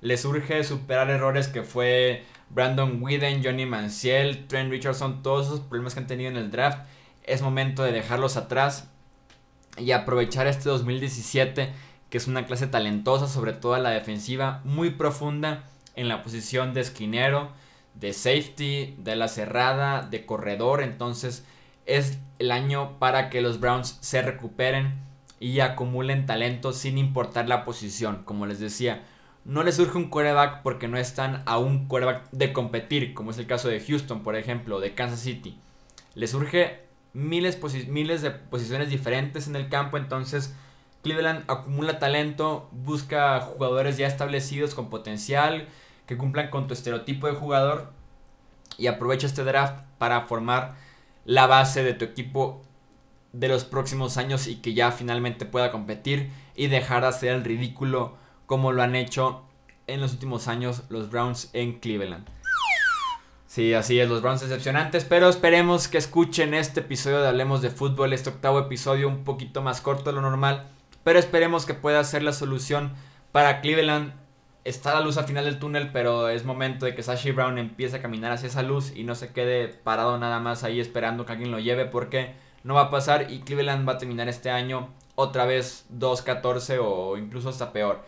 Les 0.00 0.24
urge 0.24 0.64
superar 0.64 1.10
errores 1.10 1.48
que 1.48 1.62
fue 1.62 2.24
Brandon 2.48 3.00
Whedon, 3.02 3.44
Johnny 3.44 3.66
Manziel, 3.66 4.46
Trent 4.46 4.70
Richardson, 4.70 5.22
todos 5.22 5.46
esos 5.46 5.60
problemas 5.60 5.94
que 5.94 6.00
han 6.00 6.06
tenido 6.06 6.30
en 6.30 6.38
el 6.38 6.50
draft. 6.50 6.78
Es 7.24 7.42
momento 7.42 7.82
de 7.82 7.92
dejarlos 7.92 8.38
atrás 8.38 8.88
y 9.76 9.92
aprovechar 9.92 10.46
este 10.46 10.68
2017 10.70 11.72
que 12.10 12.18
es 12.18 12.26
una 12.26 12.44
clase 12.44 12.66
talentosa, 12.66 13.28
sobre 13.28 13.52
todo 13.52 13.74
a 13.74 13.78
la 13.78 13.90
defensiva, 13.90 14.60
muy 14.64 14.90
profunda 14.90 15.64
en 15.94 16.08
la 16.08 16.22
posición 16.22 16.74
de 16.74 16.80
esquinero, 16.80 17.50
de 17.94 18.12
safety, 18.12 18.96
de 18.98 19.16
la 19.16 19.28
cerrada, 19.28 20.02
de 20.02 20.26
corredor. 20.26 20.82
Entonces 20.82 21.44
es 21.86 22.18
el 22.38 22.50
año 22.50 22.98
para 22.98 23.30
que 23.30 23.40
los 23.40 23.60
Browns 23.60 23.98
se 24.00 24.22
recuperen 24.22 24.94
y 25.38 25.60
acumulen 25.60 26.26
talento 26.26 26.72
sin 26.72 26.98
importar 26.98 27.48
la 27.48 27.64
posición. 27.64 28.22
Como 28.24 28.46
les 28.46 28.60
decía, 28.60 29.04
no 29.44 29.62
les 29.62 29.76
surge 29.76 29.96
un 29.96 30.10
quarterback 30.10 30.62
porque 30.62 30.88
no 30.88 30.98
están 30.98 31.42
a 31.46 31.58
un 31.58 31.86
quarterback 31.86 32.30
de 32.30 32.52
competir, 32.52 33.14
como 33.14 33.30
es 33.30 33.38
el 33.38 33.46
caso 33.46 33.68
de 33.68 33.80
Houston, 33.80 34.22
por 34.22 34.36
ejemplo, 34.36 34.80
de 34.80 34.94
Kansas 34.94 35.20
City. 35.20 35.58
Les 36.14 36.30
surge 36.30 36.80
miles, 37.12 37.58
miles 37.88 38.22
de 38.22 38.30
posiciones 38.32 38.90
diferentes 38.90 39.48
en 39.48 39.56
el 39.56 39.68
campo, 39.68 39.96
entonces 39.96 40.54
Cleveland 41.02 41.44
acumula 41.48 41.98
talento, 41.98 42.68
busca 42.72 43.40
jugadores 43.40 43.96
ya 43.96 44.06
establecidos 44.06 44.74
con 44.74 44.90
potencial, 44.90 45.68
que 46.06 46.16
cumplan 46.16 46.50
con 46.50 46.66
tu 46.66 46.74
estereotipo 46.74 47.26
de 47.26 47.34
jugador 47.34 47.92
y 48.76 48.86
aprovecha 48.86 49.26
este 49.26 49.44
draft 49.44 49.82
para 49.98 50.22
formar 50.22 50.74
la 51.24 51.46
base 51.46 51.82
de 51.82 51.94
tu 51.94 52.04
equipo 52.04 52.62
de 53.32 53.48
los 53.48 53.64
próximos 53.64 54.16
años 54.16 54.46
y 54.46 54.56
que 54.56 54.74
ya 54.74 54.90
finalmente 54.90 55.44
pueda 55.44 55.70
competir 55.70 56.30
y 56.56 56.66
dejar 56.66 57.02
de 57.02 57.08
hacer 57.08 57.30
el 57.30 57.44
ridículo 57.44 58.16
como 58.46 58.72
lo 58.72 58.82
han 58.82 58.96
hecho 58.96 59.42
en 59.86 60.00
los 60.00 60.12
últimos 60.12 60.48
años 60.48 60.82
los 60.88 61.10
Browns 61.10 61.50
en 61.52 61.78
Cleveland. 61.78 62.26
Sí, 63.46 63.74
así 63.74 63.98
es, 63.98 64.08
los 64.08 64.22
Browns 64.22 64.40
decepcionantes, 64.42 65.04
pero 65.04 65.28
esperemos 65.28 65.88
que 65.88 65.98
escuchen 65.98 66.54
este 66.54 66.80
episodio 66.80 67.20
de 67.20 67.28
Hablemos 67.28 67.62
de 67.62 67.70
Fútbol, 67.70 68.12
este 68.12 68.30
octavo 68.30 68.60
episodio 68.60 69.08
un 69.08 69.24
poquito 69.24 69.60
más 69.60 69.80
corto 69.80 70.10
de 70.10 70.12
lo 70.12 70.22
normal, 70.22 70.68
pero 71.10 71.18
esperemos 71.18 71.66
que 71.66 71.74
pueda 71.74 72.04
ser 72.04 72.22
la 72.22 72.32
solución 72.32 72.92
para 73.32 73.60
Cleveland. 73.62 74.12
Está 74.62 74.94
la 74.94 75.00
luz 75.00 75.16
al 75.16 75.24
final 75.24 75.44
del 75.44 75.58
túnel, 75.58 75.90
pero 75.92 76.28
es 76.28 76.44
momento 76.44 76.86
de 76.86 76.94
que 76.94 77.02
Sashi 77.02 77.32
Brown 77.32 77.58
empiece 77.58 77.96
a 77.96 78.00
caminar 78.00 78.30
hacia 78.30 78.46
esa 78.46 78.62
luz 78.62 78.92
y 78.94 79.02
no 79.02 79.16
se 79.16 79.32
quede 79.32 79.66
parado 79.66 80.18
nada 80.18 80.38
más 80.38 80.62
ahí 80.62 80.78
esperando 80.78 81.26
que 81.26 81.32
alguien 81.32 81.50
lo 81.50 81.58
lleve 81.58 81.84
porque 81.84 82.34
no 82.62 82.74
va 82.74 82.82
a 82.82 82.90
pasar 82.92 83.28
y 83.28 83.40
Cleveland 83.40 83.88
va 83.88 83.94
a 83.94 83.98
terminar 83.98 84.28
este 84.28 84.50
año 84.50 84.90
otra 85.16 85.46
vez 85.46 85.84
2-14 85.92 86.78
o 86.80 87.16
incluso 87.16 87.48
hasta 87.48 87.72
peor. 87.72 88.04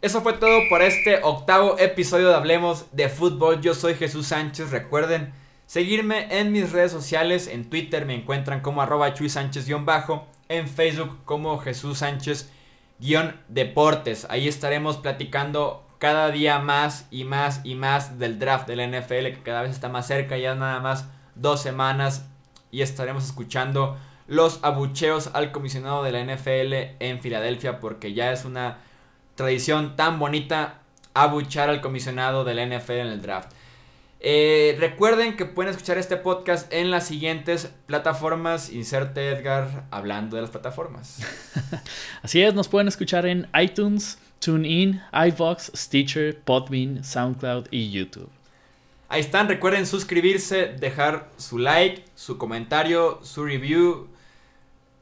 Eso 0.00 0.22
fue 0.22 0.32
todo 0.32 0.58
por 0.70 0.80
este 0.80 1.20
octavo 1.22 1.78
episodio 1.78 2.30
de 2.30 2.34
Hablemos 2.34 2.86
de 2.92 3.10
Fútbol. 3.10 3.60
Yo 3.60 3.74
soy 3.74 3.94
Jesús 3.94 4.28
Sánchez. 4.28 4.70
Recuerden 4.70 5.34
seguirme 5.66 6.40
en 6.40 6.50
mis 6.50 6.72
redes 6.72 6.92
sociales. 6.92 7.46
En 7.46 7.68
Twitter 7.68 8.06
me 8.06 8.14
encuentran 8.14 8.62
como 8.62 8.80
arroba 8.80 9.12
Chuy 9.12 9.28
Sánchez-bajo. 9.28 10.26
En 10.48 10.68
Facebook 10.68 11.18
como 11.24 11.58
Jesús 11.58 11.98
Sánchez-deportes. 11.98 14.26
Ahí 14.30 14.48
estaremos 14.48 14.96
platicando 14.96 15.84
cada 15.98 16.30
día 16.30 16.58
más 16.58 17.06
y 17.10 17.24
más 17.24 17.60
y 17.64 17.74
más 17.74 18.18
del 18.18 18.38
draft 18.38 18.68
del 18.68 18.90
NFL 18.90 19.32
que 19.32 19.42
cada 19.42 19.62
vez 19.62 19.72
está 19.72 19.88
más 19.88 20.06
cerca. 20.06 20.38
Ya 20.38 20.54
nada 20.54 20.80
más 20.80 21.08
dos 21.34 21.60
semanas. 21.60 22.28
Y 22.70 22.82
estaremos 22.82 23.24
escuchando 23.24 23.96
los 24.26 24.62
abucheos 24.62 25.30
al 25.32 25.52
comisionado 25.52 26.02
de 26.02 26.12
la 26.12 26.22
NFL 26.22 26.74
en 27.00 27.20
Filadelfia 27.20 27.80
porque 27.80 28.12
ya 28.12 28.30
es 28.30 28.44
una 28.44 28.78
tradición 29.34 29.96
tan 29.96 30.18
bonita 30.18 30.80
abuchar 31.14 31.70
al 31.70 31.80
comisionado 31.80 32.44
de 32.44 32.54
la 32.54 32.66
NFL 32.66 32.92
en 32.92 33.06
el 33.06 33.22
draft. 33.22 33.52
Eh, 34.20 34.76
recuerden 34.80 35.36
que 35.36 35.44
pueden 35.44 35.70
escuchar 35.70 35.96
este 35.96 36.16
podcast 36.16 36.72
en 36.72 36.90
las 36.90 37.06
siguientes 37.06 37.72
plataformas. 37.86 38.70
Inserte 38.70 39.28
Edgar 39.30 39.84
hablando 39.90 40.36
de 40.36 40.42
las 40.42 40.50
plataformas. 40.50 41.20
Así 42.22 42.42
es, 42.42 42.52
nos 42.54 42.68
pueden 42.68 42.88
escuchar 42.88 43.26
en 43.26 43.48
iTunes, 43.60 44.18
TuneIn, 44.40 45.00
iVox, 45.12 45.70
Stitcher, 45.74 46.40
Podbean, 46.40 47.04
SoundCloud 47.04 47.66
y 47.70 47.90
YouTube. 47.90 48.28
Ahí 49.08 49.20
están, 49.20 49.48
recuerden 49.48 49.86
suscribirse, 49.86 50.66
dejar 50.66 51.30
su 51.38 51.58
like, 51.58 52.04
su 52.14 52.36
comentario, 52.38 53.20
su 53.22 53.44
review 53.44 54.08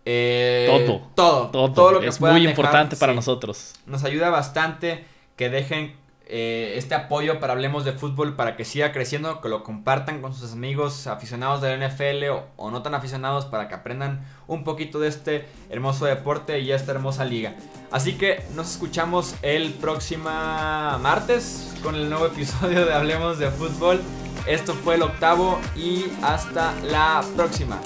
Eh, 0.05 0.67
todo, 0.69 1.11
todo, 1.17 1.51
todo, 1.51 1.73
todo 1.73 1.93
lo 1.93 2.01
que 2.01 2.09
es 2.09 2.19
puedan 2.19 2.35
muy 2.37 2.43
dejar, 2.43 2.53
importante 2.59 2.95
para 2.97 3.13
sí. 3.13 3.17
nosotros. 3.17 3.75
Nos 3.87 4.05
ayuda 4.05 4.31
bastante 4.31 5.05
que 5.37 5.51
dejen 5.51 5.97
eh, 6.29 6.75
este 6.77 6.95
apoyo 6.95 7.39
para 7.39 7.53
Hablemos 7.53 7.85
de 7.85 7.93
Fútbol 7.93 8.35
para 8.35 8.57
que 8.57 8.65
siga 8.65 8.93
creciendo, 8.93 9.41
que 9.41 9.49
lo 9.49 9.63
compartan 9.63 10.21
con 10.21 10.35
sus 10.35 10.53
amigos 10.53 11.07
aficionados 11.07 11.61
del 11.61 11.81
NFL 11.81 12.29
o, 12.31 12.47
o 12.57 12.71
no 12.71 12.83
tan 12.83 12.95
aficionados 12.95 13.47
para 13.47 13.69
que 13.69 13.75
aprendan 13.75 14.27
un 14.49 14.65
poquito 14.65 14.99
de 14.99 15.09
este 15.09 15.47
hermoso 15.71 16.05
deporte 16.07 16.59
y 16.61 16.73
esta 16.73 16.93
hermosa 16.93 17.25
liga. 17.25 17.55
Así 17.91 18.19
que 18.19 18.43
nos 18.55 18.73
escuchamos 18.73 19.37
el 19.43 19.73
próximo 19.75 20.29
martes 20.29 21.75
con 21.83 21.95
el 21.95 22.11
nuevo 22.11 22.27
episodio 22.27 22.85
de 22.85 22.93
Hablemos 22.93 23.39
de 23.39 23.51
Fútbol. 23.51 24.01
Esto 24.47 24.75
fue 24.75 24.97
el 24.97 25.03
octavo 25.03 25.61
y 25.77 26.07
hasta 26.23 26.75
la 26.83 27.25
próxima. 27.37 27.81